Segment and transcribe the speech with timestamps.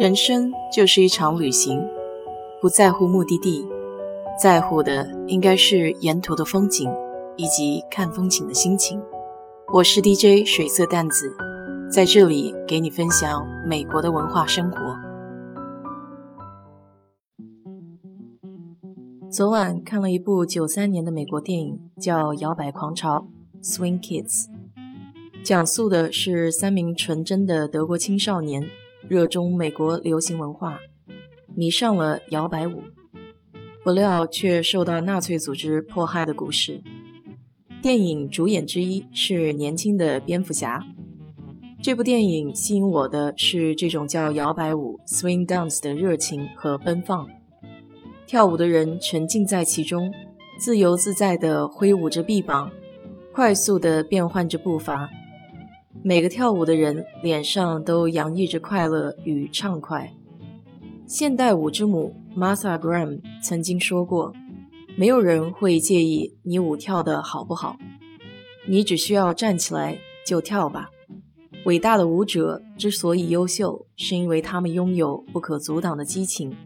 [0.00, 1.78] 人生就是一场旅行，
[2.58, 3.68] 不在乎目的地，
[4.42, 6.90] 在乎的应该是沿途的风景
[7.36, 8.98] 以及看风景的心情。
[9.74, 11.36] 我是 DJ 水色淡子，
[11.92, 14.78] 在这里给你分享美国的文化生活。
[19.30, 23.28] 昨晚看了一部九三年的美国电影，叫《摇摆狂潮》
[23.62, 24.46] （Swing Kids），
[25.44, 28.66] 讲述的是三名纯真的德国青少年。
[29.10, 30.78] 热衷美国流行文化，
[31.56, 32.84] 迷上了摇摆舞，
[33.82, 36.80] 不料却受到纳粹组织迫害的故事。
[37.82, 40.86] 电影主演之一是年轻的蝙蝠侠。
[41.82, 47.26] 这部电影吸引我的是这种叫摇摆舞 （swing dance） 的热情和奔放。
[48.28, 50.14] 跳舞的人沉浸在其中，
[50.56, 52.70] 自由自在地挥舞着臂膀，
[53.32, 55.10] 快速地变换着步伐。
[56.02, 60.10] 每个跳舞的人脸上都洋溢着快乐与畅快。
[61.06, 64.32] 现代舞之母 Martha Graham 曾经说过
[64.96, 67.76] ：“没有人会介意你舞跳得好不好，
[68.66, 70.88] 你只需要站起来就跳吧。”
[71.66, 76.56] 伟大的舞者之所以优秀，是因为他们拥有不可阻挡的激情，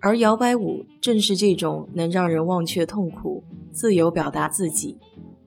[0.00, 4.96] 而摇摆舞正是这种能让人忘却痛苦、自由表达自己、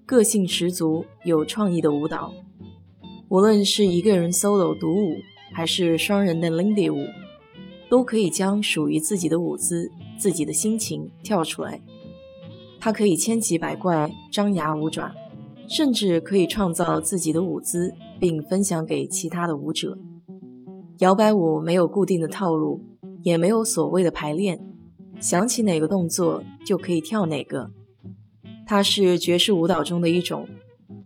[0.06, 2.34] 个性十足、有创意的舞蹈。
[3.30, 5.18] 无论是一个人 solo 独舞，
[5.54, 7.06] 还是双人的 Lindy 舞，
[7.88, 11.80] 都可以将属于自己的舞姿、自己的心情跳出来。
[12.80, 15.14] 它可以千奇百怪、张牙舞爪，
[15.68, 19.96] 甚至可以创造自己的舞姿，并分享给其他的舞者。
[20.98, 22.84] 摇摆舞没有固定的套路，
[23.22, 24.60] 也没有所谓的排练，
[25.20, 27.70] 想起哪个动作就可以跳哪个。
[28.66, 30.48] 它是爵士舞蹈中的一种，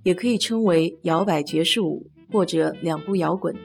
[0.04, 2.08] 也可以称为摇摆爵士舞。
[2.34, 3.56] 或者两步摇滚，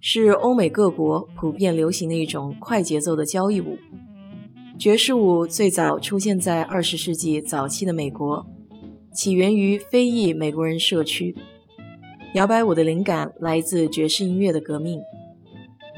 [0.00, 3.76] 是欧美各国普遍流行的一种快节奏的交谊舞。
[4.78, 8.46] 爵士舞最早出现在二十世纪早期的美国，
[9.12, 11.36] 起源于非裔美国人社区。
[12.32, 15.00] 摇摆舞的灵感来自爵士音乐的革命。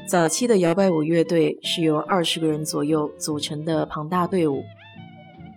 [0.05, 4.63] 早期的摇摆舞乐队是由二十个人左右组成的庞大队伍，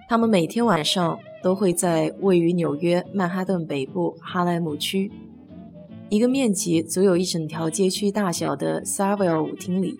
[0.08, 5.10] 他们每天晚上都会在位于纽约曼哈顿北部哈莱姆区。
[6.12, 9.98] 一个面积足有一整条街区大小的 Savile 舞厅里，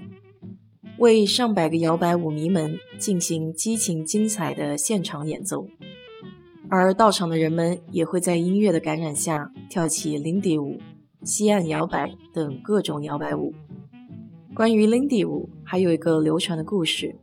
[0.99, 5.67] 为上百个摇摆舞迷们进行激情精彩的现场演奏，
[6.69, 10.79] 而到场的人们也会在音乐的感染下跳起 Lindy 舞、
[11.23, 13.55] 西岸摇摆等各种摇摆舞。
[14.53, 17.17] 关于 Lindy 舞，还有一个流传的故事：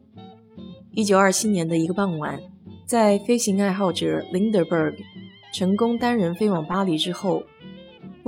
[0.93, 2.39] 一九二七年的一个傍晚，
[2.87, 4.95] 在飞行爱好者 Lindbergh
[5.53, 7.43] 成功单人飞往巴黎之后。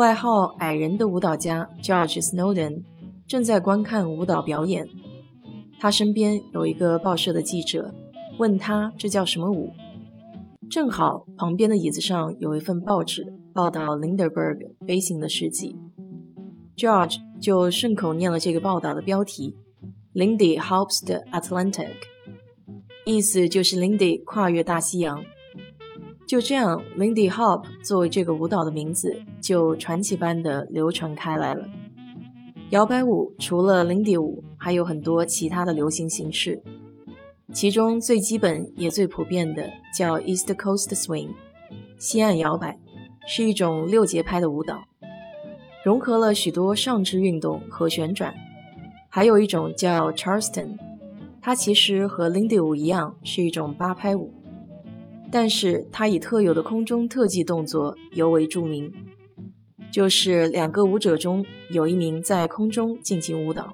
[0.02, 2.82] 外号“矮人”的舞蹈家 George Snowden
[3.28, 4.90] 正在观看舞蹈表演，
[5.80, 7.94] 他身边有一个报社的记者，
[8.40, 9.70] 问他这叫什么舞。
[10.72, 15.76] 正好旁边的椅子上有一份报纸，报道 Lindbergh 飞行的事迹。
[16.76, 19.56] George 就顺口念了这个报道的标题
[20.16, 21.92] ：“Lindy hops the Atlantic”，
[23.06, 25.24] 意思就是 Lindy 跨越大西洋。
[26.32, 31.68] 就这样，Lindy Hop 作为这个舞蹈的名字就传奇般的流传开来了。
[32.70, 36.64] 摇摆舞除了 Lindy 舞，还有很多其他的流行形式，
[37.52, 41.32] 其中最基本也最普遍的叫 East Coast Swing，
[41.98, 42.80] 西岸摇摆，
[43.28, 44.86] 是一种六节拍的舞蹈，
[45.84, 48.34] 融合了许多上肢运动和旋转。
[49.10, 50.78] 还有一种叫 Charleston，
[51.42, 54.32] 它其实和 Lindy 舞一样，是一种八拍舞。
[55.32, 58.92] 但是它以特有的空中特技动作尤为著名，
[59.90, 63.74] 就是两个舞者中有一名在空中进行舞蹈，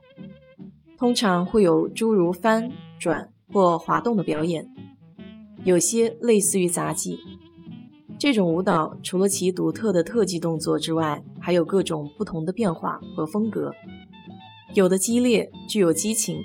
[0.98, 4.70] 通常会有诸如翻转或滑动的表演，
[5.64, 7.18] 有些类似于杂技。
[8.20, 13.72] 这种舞蹈除了其独特的特技动作之外，还有各种不同的变化和风格，
[14.74, 16.40] 有的激烈具有激情，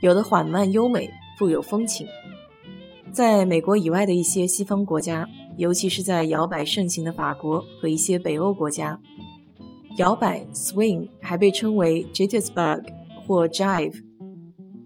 [0.00, 2.06] 有的缓慢优美富有风情。
[3.12, 5.26] 在美国以外的一些西方国家，
[5.56, 9.00] 尤其是在摇摆盛行的法国和一些北欧国家，
[9.96, 12.84] 摇摆 （swing） 还被称为 jitterbug
[13.26, 14.02] 或 jive。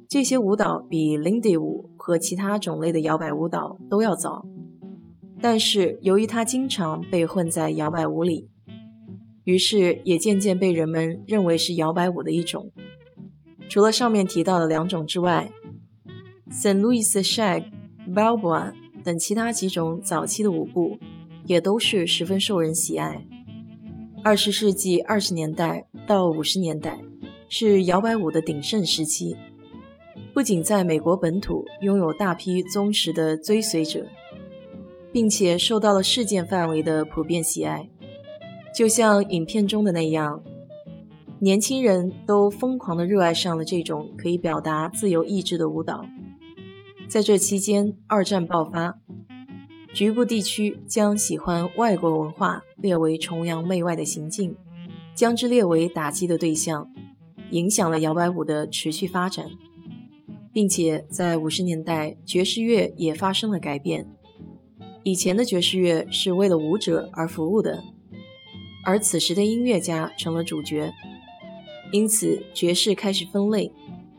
[0.09, 4.45] 这些舞蹈比 Lindy 舞和其他种类的摇摆舞蹈都要早，
[5.41, 8.49] 但是由于它经常被混在摇摆舞里，
[9.45, 12.71] 于是也渐渐被人们认为是摇摆舞的一种。
[13.69, 15.51] 除了上面提到的两种之外
[16.51, 16.81] ，St.
[16.81, 17.65] Louis Shag。
[18.15, 18.73] Balboa
[19.05, 20.99] 等其他几种早期的舞步，
[21.47, 23.25] 也都是十分受人喜爱。
[24.23, 26.99] 二十世纪二十年代到五十年代，
[27.49, 29.37] 是摇摆舞的鼎盛时期，
[30.35, 34.07] 不仅在美国本土拥有大批忠实的追随者，
[35.11, 37.89] 并且受到了世界范围的普遍喜爱。
[38.77, 40.43] 就像影片中的那样，
[41.41, 46.05] 年轻人都疯狂地热爱上了这种可以表达自由意志的舞蹈。
[47.11, 48.97] 在这期间，二战爆发，
[49.93, 54.55] 局部地区将喜欢外国文化列为崇洋媚外的行径，
[55.13, 56.89] 将之列为打击的对象。
[57.51, 59.47] 影响了摇摆舞的持续发展，
[60.53, 64.07] 并且在五十年代，爵士乐也发生了改变。
[65.03, 67.83] 以前的爵士乐是为了舞者而服务的，
[68.85, 70.93] 而此时的音乐家成了主角，
[71.91, 73.73] 因此爵士开始分类，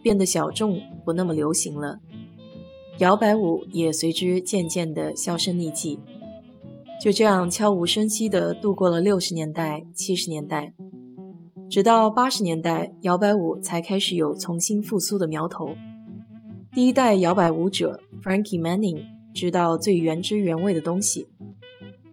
[0.03, 2.01] 变得小众，不那么流行了。
[2.99, 5.99] 摇摆舞也随之渐渐地销声匿迹，
[7.01, 10.73] 就这样悄无声息地度过了六十年代、七十年代。
[11.69, 15.73] 直到八十年代，摇摆舞才开始有重新复苏的苗头。
[16.73, 19.03] 第一代摇摆舞者 Frankie Manning
[19.33, 21.27] 知道最原汁原味的东西，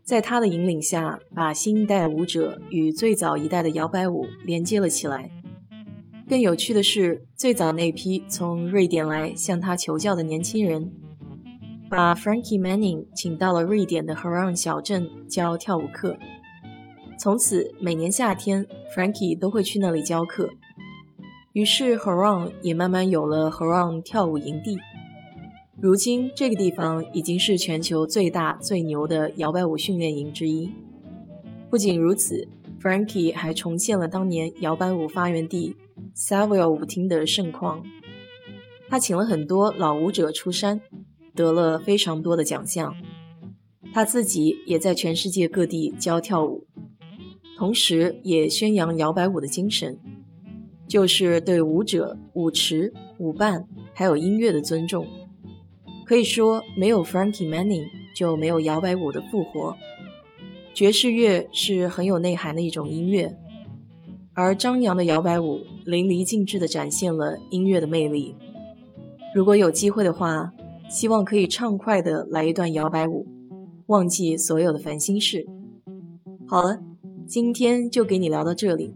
[0.03, 5.31] 在他的引领下，把新一代舞者与最早一代的摇摆舞连接了起来。
[6.29, 10.93] 更有趣的是，最早那批从瑞典来向他求教的年轻人，
[11.89, 16.19] 把 Frankie Manning 请到了瑞典的 Huron 小镇教跳舞课。
[17.19, 20.51] 从此，每年夏天，Frankie 都会去那里教课。
[21.55, 24.77] 于是 h a r o n 也慢慢有了 h a r o n 跳舞营地。
[25.81, 30.71] 如今，这个地方已经是全球最大、最牛的摇摆舞训练营之一。
[31.71, 32.47] 不仅如此
[32.83, 35.75] ，Frankie 还重现了当年摇摆舞发源地
[36.19, 37.85] Savile 舞厅的盛况。
[38.89, 40.81] 他请了很多老舞者出山，
[41.33, 42.97] 得了非常多的奖项。
[43.95, 46.67] 他自己也在全世界各地教跳舞。
[47.57, 49.97] 同时，也宣扬摇摆舞的精神，
[50.89, 55.07] 就是对舞者、舞池、舞伴还有音乐的尊重。
[56.05, 57.87] 可以说，没有 Frankie Manning，
[58.17, 59.77] 就没有摇摆舞的复活。
[60.75, 63.37] 爵士乐是很有内涵的一种音乐，
[64.41, 68.37] 而张扬的摇摆舞淋漓尽致地展现了音乐的魅力。
[69.35, 70.53] 如果有机会的话，
[70.89, 73.27] 希望可以畅快地来一段摇摆舞，
[73.87, 75.45] 忘记所有的烦心事。
[76.47, 76.79] 好了。
[77.27, 78.95] 今天就给你聊到这里。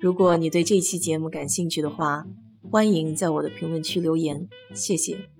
[0.00, 2.24] 如果你对这期节目感兴趣的话，
[2.70, 5.33] 欢迎在我的评论区留言，谢谢。